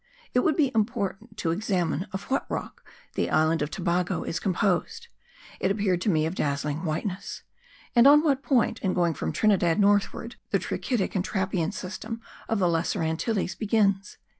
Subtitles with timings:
[0.33, 5.09] It would be important to examine of what rock the island of Tobago is composed;
[5.59, 7.43] it appeared to me of dazzling whiteness;
[7.95, 12.19] and on what point, in going from Trinidad northward, the trachytic and trappean system
[12.49, 14.17] of the Lesser Antilles begins.)